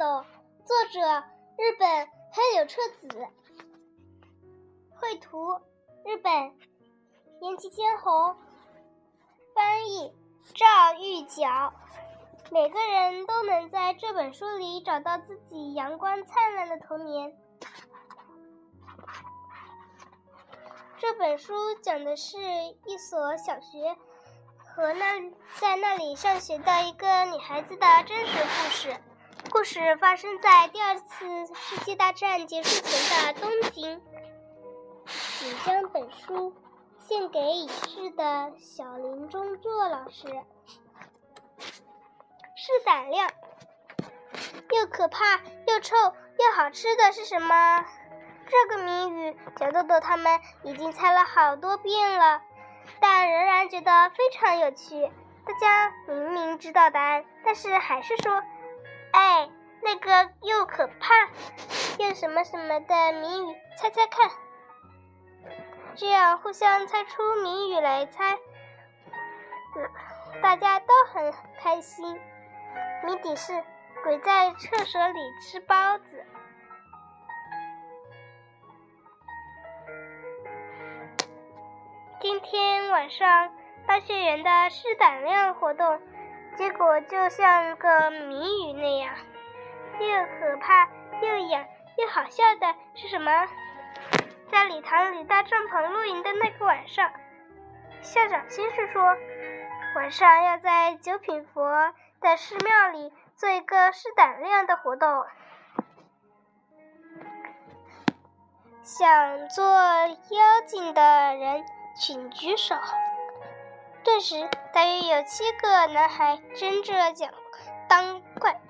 [0.00, 0.24] 作
[0.94, 1.24] 者：
[1.58, 3.08] 日本黑柳彻子，
[4.98, 5.60] 绘图
[6.06, 6.32] 日本
[7.42, 8.34] 岩崎千红，
[9.54, 10.14] 翻译
[10.54, 11.74] 赵玉角。
[12.50, 17.36] 每个人都能在这本书里找到自己阳光灿烂的童年。
[20.96, 22.38] 这本书讲的是
[22.86, 23.94] 一所小学
[24.64, 28.96] 和那在那里上学的一个女孩子的真实故事。
[29.50, 34.00] 故事发生在第二次世界大战结束前的东京。
[35.06, 36.54] 请将本书
[37.00, 40.28] 献给已逝的小林中作老师。
[42.54, 43.28] 是胆量，
[44.70, 47.84] 又可怕又臭又好吃的是什么？
[48.46, 52.40] 这个谜语，小豆豆他们已经猜了好多遍了，
[53.00, 55.10] 但仍然觉得非常有趣。
[55.44, 58.42] 大家明明知道答案，但是还是说
[59.12, 59.48] ：“哎，
[59.82, 61.28] 那个又可怕
[61.98, 64.30] 又什么什么的谜语，猜猜看。”
[65.96, 68.38] 这样互相猜出谜语来猜，
[70.40, 72.18] 大家都很开心。
[73.04, 73.64] 谜底是
[74.04, 76.24] 鬼在厕所里吃包子。
[82.20, 83.50] 今天晚上
[83.86, 86.00] 大学园的试胆量活动，
[86.56, 89.14] 结果就像个谜语那样，
[89.98, 90.88] 又可怕
[91.22, 91.66] 又痒
[91.96, 93.46] 又好笑的是什么？
[94.50, 97.10] 在礼堂里搭帐篷露营的那个晚上，
[98.02, 99.16] 校长先是说，
[99.96, 101.94] 晚上要在九品佛。
[102.20, 105.24] 在寺庙里做一个试胆量的活动，
[108.82, 111.64] 想做妖精的人
[111.96, 112.74] 请举手。
[114.02, 117.30] 顿时，大约有七个男孩争着讲
[117.88, 118.60] 当怪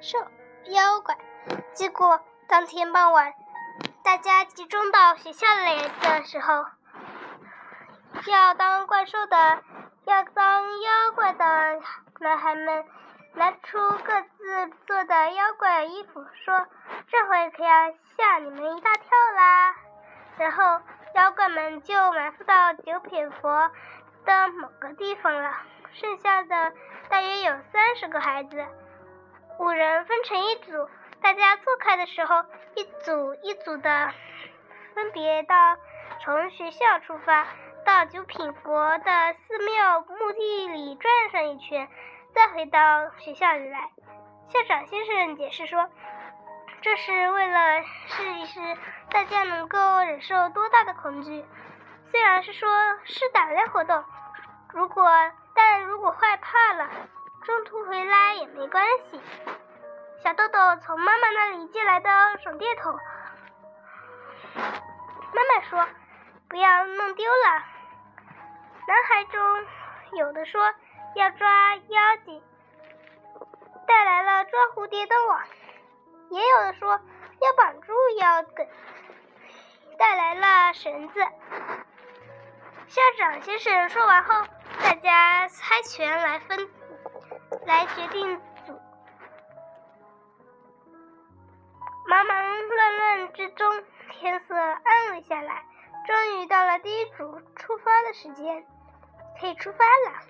[0.00, 0.18] 兽
[0.64, 1.16] 妖怪。
[1.72, 3.32] 结果当天傍晚，
[4.04, 6.66] 大家集中到学校来的时候，
[8.26, 9.62] 要当怪兽的，
[10.04, 11.80] 要当妖怪的。
[12.20, 12.84] 男孩们
[13.34, 16.66] 拿出各自做的妖怪衣服，说
[17.10, 19.74] ：“这回可要吓你们一大跳啦！”
[20.38, 20.62] 然后
[21.14, 23.70] 妖怪们就埋伏到九品佛
[24.24, 25.52] 的某个地方了。
[25.94, 26.72] 剩下的
[27.10, 28.64] 大约有三十个孩子，
[29.58, 30.88] 五人分成一组，
[31.20, 32.44] 大家错开的时候，
[32.74, 34.10] 一组一组的
[34.94, 35.76] 分别到
[36.20, 37.46] 从学校出发，
[37.84, 41.88] 到九品佛的寺庙墓地里转上一圈。
[42.34, 43.90] 再回到学校里来，
[44.48, 45.90] 校长先生解释说，
[46.80, 48.60] 这是为了试一试
[49.10, 51.44] 大家能够忍受多大的恐惧。
[52.10, 52.68] 虽然是说
[53.04, 54.02] 是胆量活动，
[54.72, 55.04] 如果
[55.54, 56.88] 但如果害怕了，
[57.44, 59.20] 中途回来也没关系。
[60.22, 62.08] 小豆豆从妈妈那里借来的
[62.42, 62.98] 手电筒，
[64.54, 65.86] 妈妈说
[66.48, 67.62] 不要弄丢了。
[68.86, 69.66] 男孩中
[70.12, 70.72] 有的说。
[71.14, 72.42] 要抓妖精，
[73.86, 75.40] 带来了抓蝴蝶的网；
[76.30, 78.66] 也有的说要绑住妖精，
[79.98, 81.20] 带来了绳子。
[82.88, 84.42] 校长先生说完后，
[84.82, 86.70] 大家猜拳来分，
[87.66, 88.80] 来决定组。
[92.08, 95.64] 忙忙乱乱之中，天色暗了下来，
[96.06, 98.66] 终于到了第一组出发的时间，
[99.40, 100.20] 可以出发了。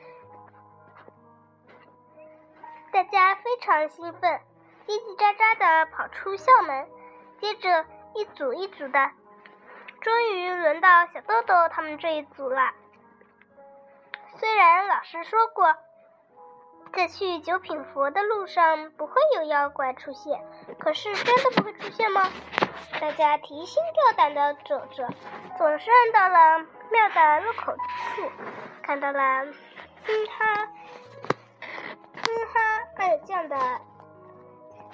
[2.93, 4.41] 大家非常兴奋，
[4.87, 6.89] 叽叽喳喳的跑出校门，
[7.41, 9.11] 接着一组一组的，
[10.01, 12.73] 终于轮到小豆豆他们这一组了。
[14.39, 15.75] 虽然老师说过，
[16.93, 20.45] 在去九品佛的路上不会有妖怪出现，
[20.79, 22.29] 可是真的不会出现吗？
[23.01, 25.09] 大家提心吊胆的走着，
[25.59, 26.59] 总算到了
[26.91, 28.31] 庙的入口处，
[28.83, 30.69] 看到了，嗯哈。
[32.55, 32.61] 哈，
[32.97, 33.57] 二将的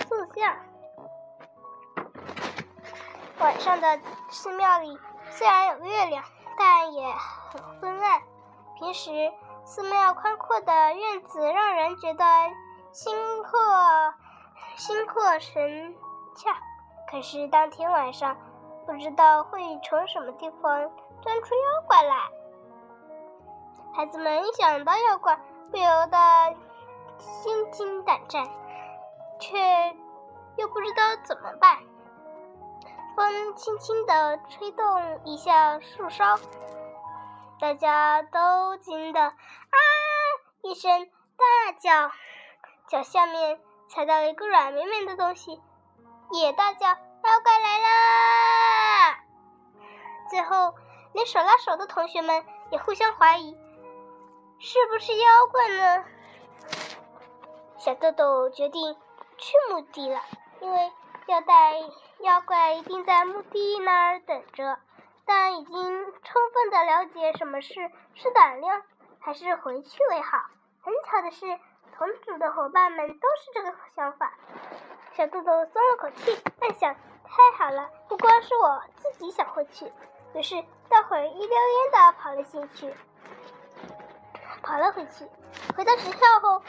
[0.07, 0.57] 塑像。
[3.39, 3.99] 晚上的
[4.31, 4.99] 寺庙里
[5.31, 6.25] 虽然有月亮，
[6.57, 8.23] 但也很昏暗。
[8.79, 9.33] 平时
[9.65, 12.25] 寺庙宽阔的院子让人觉得
[12.93, 13.51] 心阔
[14.77, 15.97] 心阔神
[16.37, 16.57] 洽，
[17.11, 18.37] 可是当天晚上，
[18.87, 20.91] 不知道会从什么地方
[21.21, 22.31] 钻出妖怪来。
[23.93, 25.37] 孩子们一想到妖怪，
[25.73, 26.57] 不由得。
[27.19, 28.47] 心惊胆战，
[29.41, 29.59] 却
[30.55, 31.79] 又不知道怎么办。
[33.17, 36.39] 风轻轻地吹动一下树梢，
[37.61, 39.35] 大家都惊得啊
[40.63, 42.13] 一声大叫，
[42.87, 45.61] 脚下面踩到了一个软绵绵的东西，
[46.31, 49.19] 也大叫妖怪来啦！
[50.31, 50.73] 最后，
[51.13, 53.57] 连手拉手的同学们也互相怀疑，
[54.61, 56.05] 是不是妖怪呢？
[57.77, 58.97] 小豆豆决定
[59.37, 60.21] 去墓地了，
[60.61, 60.93] 因为
[61.27, 61.75] 要带
[62.21, 64.79] 妖怪一定在墓地那儿等着。
[65.29, 65.75] 但已经
[66.23, 67.75] 充分的了解什么事
[68.15, 68.83] 是胆量，
[69.21, 70.39] 还是回去为好。
[70.81, 71.45] 很巧的是，
[71.95, 74.33] 同组的伙伴们都是这个想法。
[75.13, 76.95] 小豆豆松了口气，暗想：
[77.25, 79.93] 太好了，不光是我自己想回去。
[80.33, 82.95] 于是，大伙儿一溜烟的跑了进去，
[84.63, 85.27] 跑了回去。
[85.77, 86.63] 回到学校后，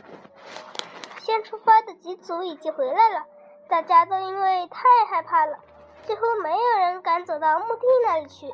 [1.19, 3.25] 先出发的几组已经回来了，
[3.69, 5.57] 大家都因为太害怕了。
[6.05, 8.47] 几乎没有人敢走到墓地那里去。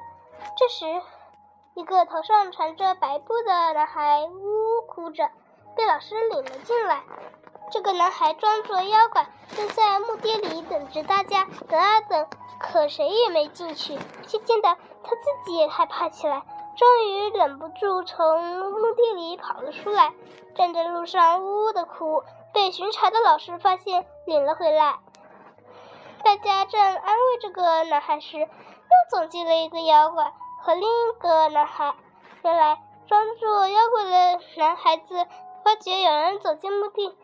[0.57, 1.01] 这时，
[1.74, 5.30] 一个头上缠着白布的男孩呜呜哭着，
[5.75, 7.03] 被老师领了进来。
[7.71, 11.47] 这个男孩装作妖怪，蹲在墓地里等着大家。
[11.68, 12.27] 等啊等，
[12.59, 13.98] 可谁也没进去。
[14.27, 16.44] 渐渐的，他自己也害怕起来，
[16.77, 20.13] 终于忍不住从墓地里跑了出来，
[20.56, 22.24] 站在路上呜呜的哭。
[22.53, 25.00] 被巡查的老师发现，领了回来。
[26.25, 28.48] 大家正安慰这个男孩时，又
[29.12, 31.94] 走进了一个妖怪和另一个男孩。
[32.42, 35.27] 原来装作妖怪的男孩子
[35.63, 37.16] 发觉有人走进墓地，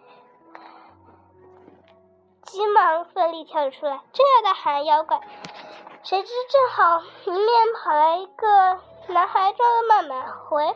[2.43, 5.19] 急忙奋力跳了出来，正要大喊“妖怪”，
[6.03, 10.75] 谁知正好迎面跑来一个男孩，撞得慢慢回，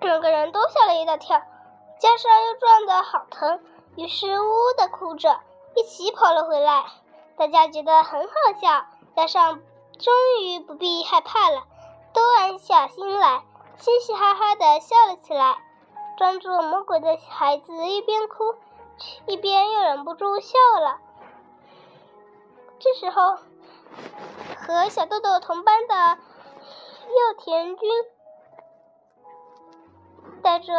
[0.00, 1.40] 两个人都吓了一大跳，
[1.98, 3.64] 加上又撞得好疼，
[3.96, 5.40] 于是呜呜的哭着，
[5.74, 6.84] 一起跑了回来。
[7.36, 8.86] 大家觉得很好笑，
[9.16, 9.60] 加上
[9.98, 11.64] 终于不必害怕了，
[12.12, 13.42] 都安下心来，
[13.76, 15.58] 嘻嘻哈哈的笑了起来。
[16.16, 18.54] 装作魔鬼的孩子一边哭，
[19.26, 21.00] 一边又忍不住笑了。
[22.78, 23.38] 这时候，
[24.56, 26.18] 和小豆豆同班的
[27.08, 27.90] 幼田君
[30.40, 30.72] 带着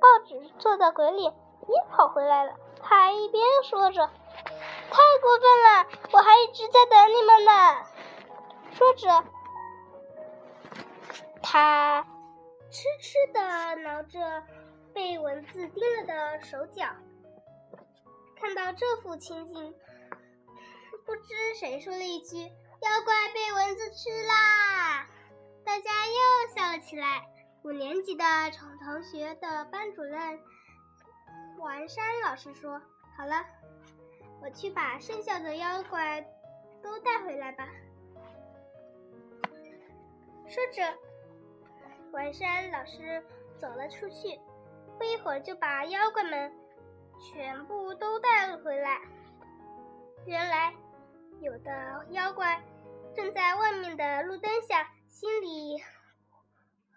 [0.00, 1.32] 报纸做的鬼脸
[1.68, 2.54] 也跑回来了。
[2.82, 4.10] 他一边说着。
[4.92, 5.88] 太过分了！
[6.12, 7.50] 我还一直在等你们呢。
[8.72, 9.24] 说着，
[11.42, 12.06] 他
[12.70, 14.42] 痴痴的挠着
[14.92, 16.84] 被蚊子叮了的手脚。
[18.38, 19.74] 看到这幅情景，
[21.06, 22.42] 不知谁说了一句
[22.82, 25.06] ：“妖怪被蚊子吃啦！”
[25.64, 27.22] 大家又笑了起来。
[27.62, 30.40] 五年级的宠同学的班主任
[31.58, 32.82] 王山老师说
[33.16, 33.42] ：“好了。”
[34.42, 36.20] 我去把剩下的妖怪
[36.82, 37.68] 都带回来吧。
[40.48, 40.98] 说着，
[42.10, 43.24] 文山老师
[43.56, 44.40] 走了出去，
[44.98, 46.52] 不一会儿就把妖怪们
[47.20, 49.00] 全部都带了回来。
[50.26, 50.74] 原来，
[51.40, 52.62] 有的妖怪
[53.14, 55.80] 正在外面的路灯下，心里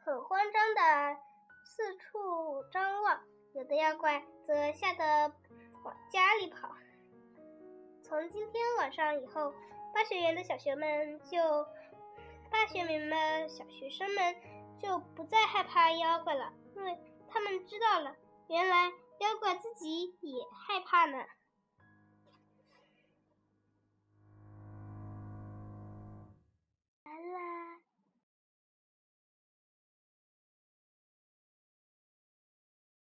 [0.03, 1.19] 很慌张的
[1.63, 3.19] 四处张望；
[3.53, 5.31] 有的妖怪则吓得
[5.83, 6.69] 往家里跑。
[8.07, 9.51] 从今天晚上以后，
[9.91, 11.39] 八学园的小学们就，
[12.51, 14.35] 八学名们小学生们
[14.79, 16.95] 就不再害怕妖怪了，因为
[17.27, 18.15] 他们知道了，
[18.47, 21.17] 原来妖怪自己也害怕呢。
[27.05, 27.64] 啦啦。